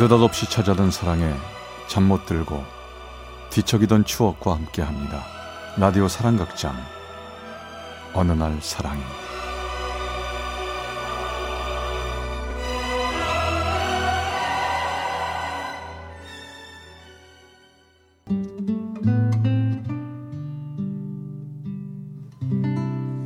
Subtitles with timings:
[0.00, 1.30] 느닷없이 찾아든 사랑에
[1.86, 2.64] 잠 못 들고
[3.50, 5.22] 뒤척이던 추억과 함께 합니다.
[5.76, 6.74] 라디오 사랑극장.
[8.14, 9.02] 어느 날 사랑이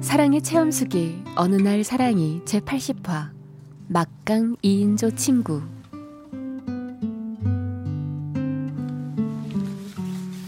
[0.00, 3.30] 사랑의 체험수기 어느 날 사랑이 제 80화
[3.86, 5.62] 막강 2인조 친구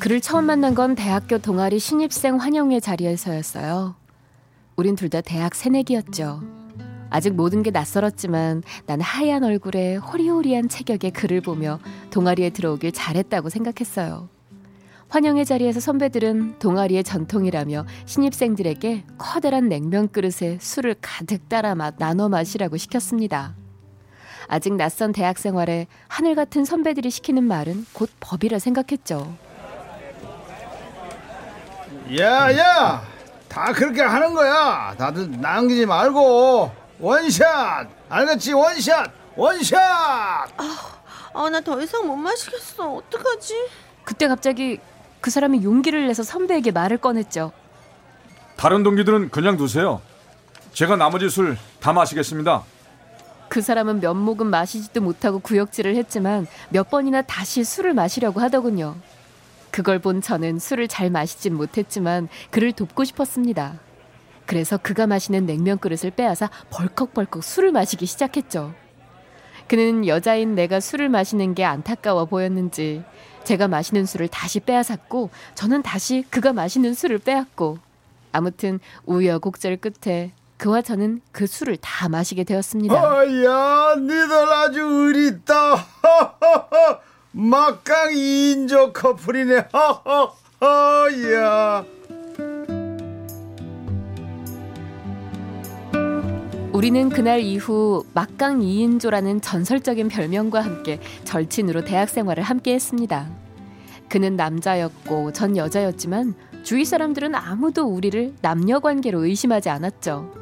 [0.06, 3.96] 그를 처음 만난 건 대학교 동아리 신입생 환영회 자리에서였어요.
[4.76, 6.42] 우린 둘 다 대학 새내기였죠.
[7.10, 14.28] 아직 모든 게 낯설었지만 난 하얀 얼굴에 호리호리한 체격의 글을 보며 동아리에 들어오길 잘했다고 생각했어요.
[15.08, 22.76] 환영회 자리에서 선배들은 동아리의 전통이라며 신입생들에게 커다란 냉면 그릇에 술을 가득 따라 마, 나눠 마시라고
[22.76, 23.56] 시켰습니다.
[24.46, 29.45] 아직 낯선 대학 생활에 하늘 같은 선배들이 시키는 말은 곧 법이라 생각했죠.
[32.18, 33.02] 야야
[33.48, 39.80] 다 그렇게 하는 거야 다들 남기지 말고 원샷 알겠지 원샷 원샷
[41.38, 42.94] 아, 나 더 이상 못 마시겠어.
[42.94, 43.54] 어떡하지?
[44.04, 44.80] 그때 갑자기
[45.20, 47.52] 그 사람이 용기를 내서 선배에게 말을 꺼냈죠.
[48.56, 50.00] 다른 동기들은 그냥 두세요.
[50.72, 52.62] 제가 나머지 술 다 마시겠습니다.
[53.48, 58.96] 그 사람은 몇 모금 마시지도 못하고 구역질을 했지만 몇 번이나 다시 술을 마시려고 하더군요.
[59.76, 63.78] 그걸 본 저는 술을 잘 마시진 못했지만 그를 돕고 싶었습니다.
[64.46, 68.72] 그래서 그가 마시는 냉면 그릇을 빼앗아 벌컥벌컥 술을 마시기 시작했죠.
[69.68, 73.04] 그는 여자인 내가 술을 마시는 게 안타까워 보였는지
[73.44, 77.76] 제가 마시는 술을 다시 빼앗았고 저는 다시 그가 마시는 술을 빼앗고
[78.32, 82.94] 아무튼 우여곡절 끝에 그와 저는 그 술을 다 마시게 되었습니다.
[82.94, 85.86] 어야 니들 아주 의리있다
[87.38, 89.66] 막강 2인조 커플이네
[90.70, 91.84] 허허허야
[96.72, 103.28] 우리는 그날 이후 막강 2인조라는 전설적인 별명과 함께 절친으로 대학 생활을 함께 했습니다.
[104.08, 110.32] 그는 남자였고 전 여자였지만 주위 사람들은 아무도 우리를 남녀 관계로 의심하지 않았죠.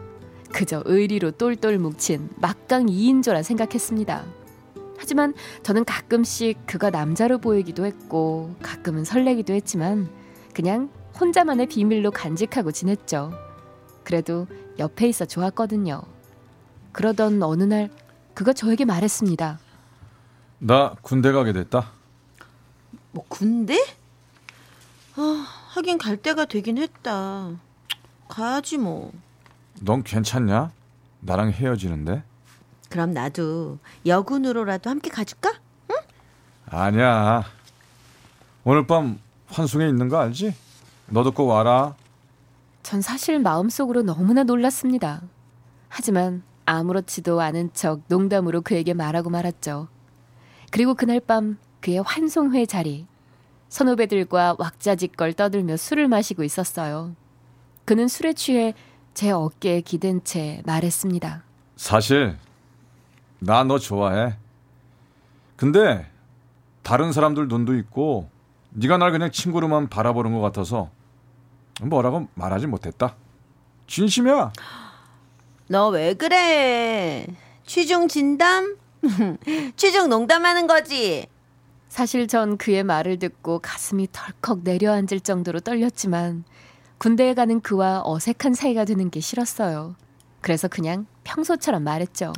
[0.53, 4.44] 그저 의리로 똘똘 뭉친 막강 2인조라 생각했습니다.
[5.05, 10.09] 하지만 저는 가끔씩 그가 남자로 보이기도 했고 가끔은 설레기도 했지만
[10.55, 10.89] 그냥
[11.21, 13.31] 혼자만의 비밀로 간직하고 지냈죠.
[14.03, 14.47] 그래도
[14.79, 16.01] 옆에 있어 좋았거든요.
[16.93, 17.91] 그러던 어느 날
[18.33, 19.59] 그가 저에게 말했습니다.
[20.61, 21.91] 나 군대 가게 됐다.
[23.13, 23.77] 뭐 군대?
[25.17, 27.51] 아, 하긴 갈 때가 되긴 했다.
[28.29, 29.13] 가야지 뭐.
[29.83, 30.73] 넌 괜찮냐?
[31.21, 32.23] 나랑 헤어지는데?
[32.95, 35.53] 그럼 나도 여군으로라도 함께 가줄까?
[36.67, 37.43] 아니야.
[38.63, 39.19] 오늘 밤
[39.49, 40.55] 환송에 있는 거 알지?
[41.09, 41.97] 너도 꼭 와라.
[42.85, 45.23] 전 사실 마음속으로 너무나 놀랐습니다.
[45.89, 49.89] 하지만 아무렇지도 않은 척 농담으로 그에게 말하고 말았죠.
[50.71, 53.09] 그리고 그날 밤 그의 환송회 자리
[53.71, 57.17] 선후배들과 왁자지껄 떠들며 술을 마시고 있었어요.
[57.87, 58.73] 그는 술에 취해
[59.15, 61.43] 제 어깨에 기댄 채 말했습니다.
[61.75, 62.39] 사실
[63.45, 64.37] 나 너 좋아해.
[65.57, 66.07] 근데
[66.83, 68.29] 다른 사람들 눈도 있고
[68.71, 70.91] 네가 날 그냥 친구로만 바라보는 것 같아서
[71.83, 73.15] 뭐라고 말하지 못했다.
[73.87, 74.53] 진심이야.
[75.69, 77.27] 너 왜 그래?
[77.67, 78.77] 취중 진담?
[79.77, 81.27] 취중 농담하는 거지.
[81.89, 86.45] 사실 전 그의 말을 듣고 가슴이 덜컥 내려앉을 정도로 떨렸지만
[86.99, 89.95] 군대에 가는 그와 어색한 사이가 되는 게 싫었어요.
[90.41, 92.33] 그래서 그냥 평소처럼 말했죠.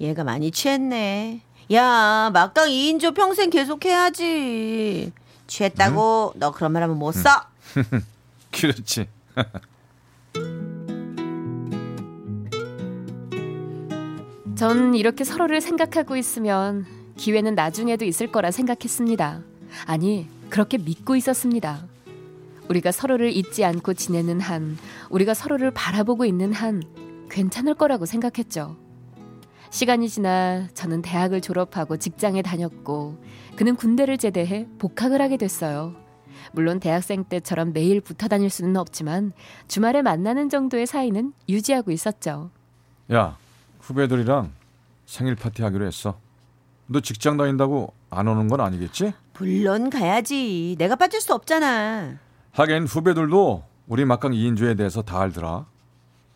[0.00, 1.40] 얘가 많이 취했네.
[1.72, 5.12] 야, 막강 2인조 평생 계속 해야지.
[5.46, 7.28] 취했다고 너 그런 말 하면 못 써.
[8.52, 9.08] 그렇지.
[14.56, 19.40] 전 이렇게 서로를 생각하고 있으면 기회는 나중에도 있을 거라 생각했습니다.
[19.86, 21.84] 아니, 그렇게 믿고 있었습니다.
[22.68, 24.78] 우리가 서로를 잊지 않고 지내는 한,
[25.10, 26.82] 우리가 서로를 바라보고 있는 한,
[27.30, 28.76] 괜찮을 거라고 생각했죠.
[29.76, 33.22] 시간이 지나 저는 대학을 졸업하고 직장에 다녔고,
[33.56, 35.94] 그는 군대를 제대해 복학을 하게 됐어요.
[36.52, 39.32] 물론 대학생 때처럼 매일 붙어 다닐 수는 없지만,
[39.68, 42.50] 주말에 만나는 정도의 사이는 유지하고 있었죠.
[43.12, 43.36] 야,
[43.80, 44.50] 후배들이랑
[45.04, 46.18] 생일 파티 하기로 했어.
[46.86, 49.12] 너 직장 다닌다고 안 오는 건 아니겠지?
[49.38, 50.76] 물론 가야지.
[50.78, 52.16] 내가 빠질 수 없잖아.
[52.52, 55.66] 하긴 후배들도 우리 막강 2인조에 대해서 다 알더라.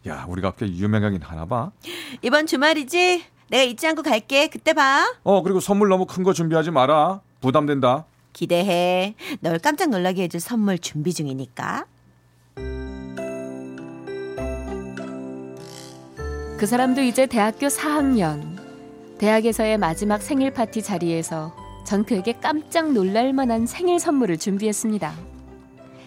[0.08, 1.72] 야, 우리가 꽤 유명하긴 하나 봐.
[2.22, 3.22] 이번 주말이지?
[3.48, 4.48] 내가 잊지 않고 갈게.
[4.48, 5.04] 그때 봐.
[5.22, 7.20] 어, 그리고 선물 너무 큰 거 준비하지 마라.
[7.40, 8.06] 부담된다.
[8.32, 9.14] 기대해.
[9.40, 11.84] 널 깜짝 놀라게 해줄 선물 준비 중이니까.
[16.56, 18.58] 그 사람도 이제 대학교 4학년.
[19.18, 21.54] 대학에서의 마지막 생일 파티 자리에서
[21.84, 25.12] 전 그에게 깜짝 놀랄 만한 생일 선물을 준비했습니다.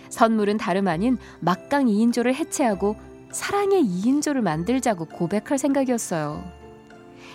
[0.09, 2.95] 선물은 다름 아닌 막강 2인조를 해체하고
[3.33, 6.43] 사랑의 2인조를 만들자고 고백할 생각이었어요.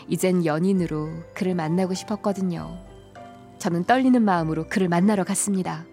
[0.06, 2.78] 이젠 연인으로 그를 만나고 싶었거든요.
[3.58, 5.84] 저는 떨리는 마음으로 그를 만나러 갔습니다.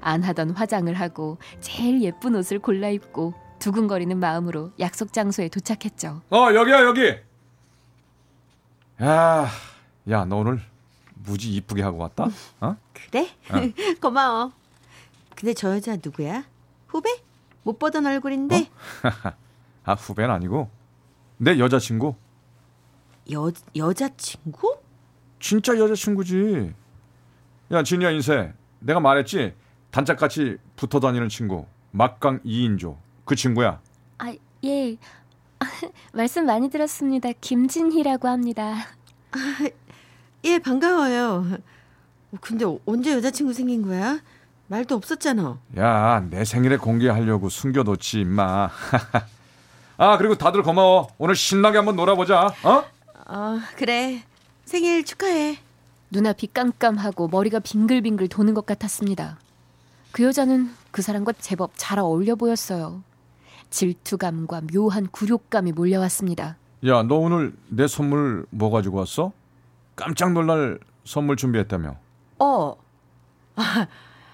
[0.00, 6.20] 안 하던 화장을 하고 제일 예쁜 옷을 골라 입고 두근거리는 마음으로 약속 장소에 도착했죠.
[6.30, 7.14] 어, 여기야, 여기.
[9.02, 9.48] 야,
[10.10, 10.60] 야, 너 오늘
[11.24, 12.28] 무지 이쁘게 하고 왔다?
[12.60, 12.76] 어?
[12.92, 13.28] 그래?
[14.02, 14.52] 고마워.
[15.36, 16.44] 근데 저 여자 누구야?
[16.88, 17.08] 후배?
[17.62, 18.68] 못 보던 얼굴인데
[19.84, 20.70] 아, 후배는 아니고
[21.36, 22.14] 내 여자친구.
[23.32, 24.78] 여 여자친구?
[25.40, 26.74] 진짜 여자친구지.
[27.72, 28.52] 야, 진이야 인세.
[28.80, 29.54] 내가 말했지.
[29.90, 31.66] 단짝같이 붙어 다니는 친구.
[31.92, 32.96] 막강 2인조.
[33.24, 33.80] 그 친구야.
[34.18, 34.34] 아,
[34.64, 34.96] 예.
[36.12, 37.30] 말씀 많이 들었습니다.
[37.40, 38.74] 김진희라고 합니다.
[40.44, 41.46] 예 반가워요.
[42.32, 44.20] 어, 근데 언제 여자친구 생긴 거야?
[44.66, 45.58] 말도 없었잖아.
[45.78, 48.70] 야, 내 생일에 공개하려고 숨겨뒀지, 임마.
[49.96, 51.08] 아, 그리고 다들 고마워.
[51.18, 52.54] 오늘 신나게 한번 놀아보자.
[52.62, 52.84] 어?
[53.26, 54.22] 어 그래
[54.64, 55.58] 생일 축하해.
[56.10, 59.38] 눈앞이 깜깜하고 머리가 빙글빙글 도는 것 같았습니다.
[60.12, 63.02] 그 여자는 그 사람과 제법 잘 어울려 보였어요.
[63.70, 66.56] 질투감과 묘한 굴욕감이 몰려왔습니다.
[66.86, 69.32] 야, 너 오늘 내 선물 뭐 가지고 왔어?
[69.96, 71.96] 깜짝 놀랄 선물 준비했다며.
[72.38, 72.76] 어.
[73.56, 73.86] 아,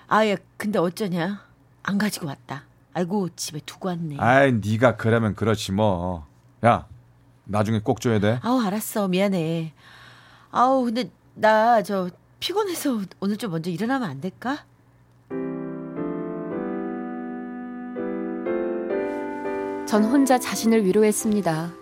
[0.08, 1.44] 아예 근데 어쩌냐?
[1.82, 2.64] 안 가지고 왔다.
[2.92, 4.16] 아이고 집에 두고 왔네.
[4.18, 6.26] 아이, 네가 그러면 그렇지 뭐.
[6.64, 6.86] 야,
[7.44, 8.38] 나중에 꼭 줘야 돼.
[8.42, 9.72] 아우 알았어 미안해.
[10.50, 12.10] 아우 근데 나 저
[12.40, 14.64] 피곤해서 오늘 좀 먼저 일어나면 안 될까?
[19.86, 21.72] 전 혼자 자신을 위로했습니다.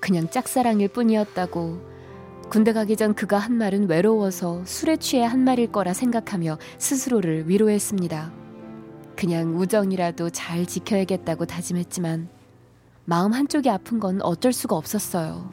[0.00, 1.90] 그냥 짝사랑일 뿐이었다고.
[2.50, 8.41] 군대 가기 전 그가 한 말은 외로워서 술에 취해 한 말일 거라 생각하며 스스로를 위로했습니다.
[9.16, 12.28] 그냥 우정이라도 잘 지켜야겠다고 다짐했지만
[13.04, 15.50] 마음 한쪽이 아픈 건 어쩔 수가 없었어요.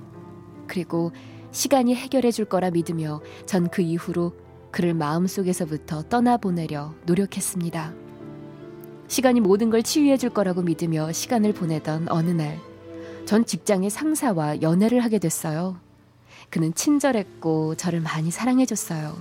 [0.67, 1.11] 그리고
[1.51, 4.33] 시간이 해결해 줄 거라 믿으며 전 그 이후로
[4.71, 7.93] 그를 마음속에서부터 떠나보내려 노력했습니다.
[9.07, 12.59] 시간이 모든 걸 치유해 줄 거라고 믿으며 시간을 보내던 어느 날,
[13.25, 15.77] 전 직장의 상사와 연애를 하게 됐어요.
[16.51, 19.15] 그는 친절했고 저를 많이 사랑해 줬어요.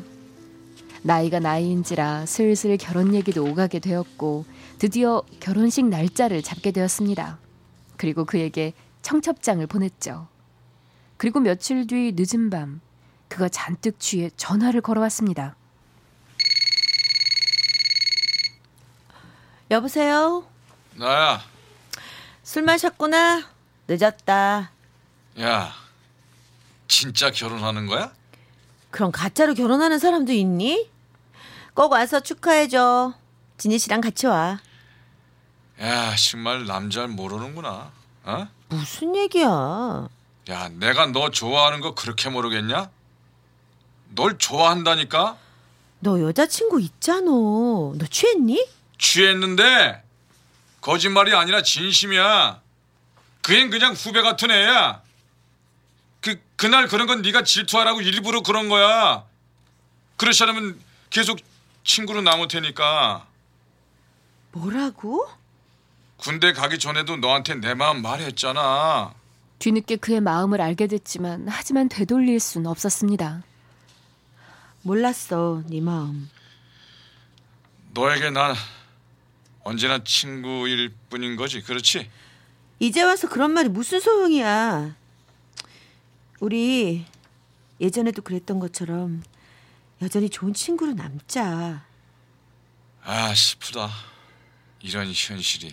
[1.02, 4.44] 나이가 나이인지라 슬슬 결혼 얘기도 오가게 되었고
[4.78, 7.38] 드디어 결혼식 날짜를 잡게 되었습니다.
[7.96, 8.72] 그리고 그에게
[9.02, 10.28] 청첩장을 보냈죠.
[11.16, 12.80] 그리고 며칠 뒤 늦은 밤
[13.28, 15.56] 그가 잔뜩 취해 전화를 걸어왔습니다.
[19.70, 20.46] 여보세요.
[20.94, 21.40] 나야.
[22.42, 23.46] 술 마셨구나.
[23.86, 24.70] 늦었다.
[25.40, 25.72] 야,
[26.88, 28.12] 진짜 결혼하는 거야?
[28.90, 30.90] 그럼 가짜로 결혼하는 사람도 있니?
[31.74, 33.14] 꼭 와서 축하해줘.
[33.58, 34.60] 진희 씨랑 같이 와.
[35.80, 37.92] 야, 정말 남자를 모르는구나.
[38.24, 38.48] 어?
[38.68, 40.08] 무슨 얘기야?
[40.50, 42.90] 야, 내가 너 좋아하는 거 그렇게 모르겠냐?
[44.14, 45.36] 널 좋아한다니까?
[46.00, 47.30] 너 여자친구 있잖아.
[47.30, 48.66] 너 취했니?
[48.98, 50.02] 취했는데
[50.80, 52.60] 거짓말이 아니라 진심이야.
[53.42, 55.02] 그앤 그냥 후배 같은 애야.
[56.58, 59.24] 그 그날 그런 건 네가 질투하라고 일부러 그런 거야.
[60.16, 61.38] 그렇지 않으면 계속
[61.84, 63.26] 친구로 남을 테니까.
[64.50, 65.28] 뭐라고?
[66.16, 69.14] 군대 가기 전에도 너한테 내 마음 말했잖아.
[69.60, 73.44] 뒤늦게 그의 마음을 알게 됐지만 하지만 되돌릴 순 없었습니다.
[74.82, 76.28] 몰랐어, 네 마음.
[77.94, 78.56] 너에게 난
[79.62, 82.10] 언제나 친구일 뿐인 거지, 그렇지?
[82.80, 84.96] 이제 와서 그런 말이 무슨 소용이야.
[86.40, 87.04] 우리
[87.80, 89.22] 예전에도 그랬던 것처럼
[90.02, 91.84] 여전히 좋은 친구로 남자.
[93.02, 93.88] 아, 슬프다.
[94.80, 95.72] 이런 현실이.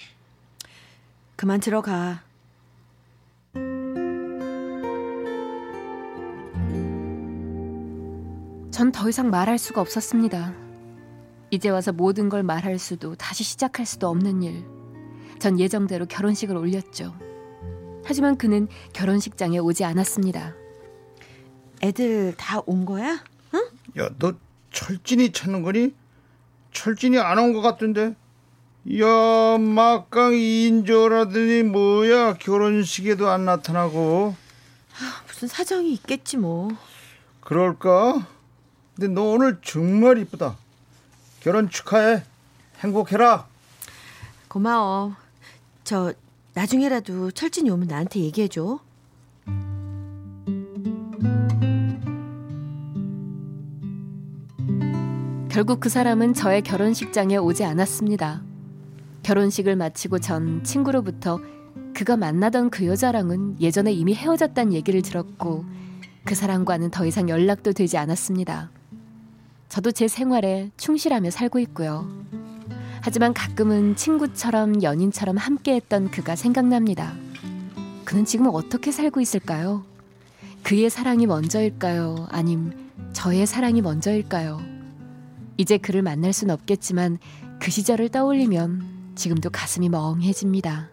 [1.35, 2.23] 그만 들어가.
[8.71, 10.53] 전 더 이상 말할 수가 없었습니다.
[11.49, 14.65] 이제 와서 모든 걸 말할 수도 다시 시작할 수도 없는 일.
[15.39, 17.15] 전 예정대로 결혼식을 올렸죠.
[18.05, 20.53] 하지만 그는 결혼식장에 오지 않았습니다.
[21.83, 23.23] 애들 다 온 거야?
[23.97, 24.33] 야, 너
[24.71, 25.93] 철진이 찾는 거니?
[26.71, 28.15] 철진이 안 온 것 같던데.
[28.99, 32.33] 야, 막강 2인조라더니 뭐야?
[32.35, 34.35] 결혼식에도 안 나타나고.
[35.27, 36.69] 무슨 사정이 있겠지 뭐.
[37.41, 38.27] 그럴까?
[38.95, 40.57] 근데 너 오늘 정말 이쁘다.
[41.39, 42.23] 결혼 축하해.
[42.79, 43.47] 행복해라.
[44.47, 45.15] 고마워.
[45.83, 46.13] 저
[46.55, 48.79] 나중에라도 철진이 오면 나한테 얘기해 줘.
[55.49, 58.41] 결국 그 사람은 저의 결혼식장에 오지 않았습니다.
[59.23, 61.39] 결혼식을 마치고 전 친구로부터
[61.93, 65.65] 그가 만나던 그 여자랑은 예전에 이미 헤어졌다는 얘기를 들었고
[66.23, 68.71] 그 사람과는 더 이상 연락도 되지 않았습니다.
[69.67, 72.07] 저도 제 생활에 충실하며 살고 있고요.
[73.05, 77.13] 하지만 가끔은 친구처럼 연인처럼 함께했던 그가 생각납니다.
[78.03, 79.83] 그는 지금 어떻게 살고 있을까요?
[80.63, 82.25] 그의 사랑이 먼저일까요?
[82.31, 82.71] 아님
[83.13, 84.59] 저의 사랑이 먼저일까요?
[85.57, 87.19] 이제 그를 만날 순 없겠지만
[87.59, 90.89] 그 시절을 떠올리면 지금도 가슴이 멍해집니다.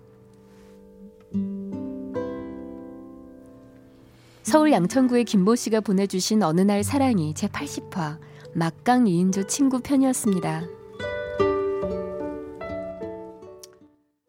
[4.43, 8.19] 서울 양천구의 김모 씨가 보내주신 어느 날 사랑이 제 80화
[8.55, 10.82] 막강 2인조 친구 편이었습니다.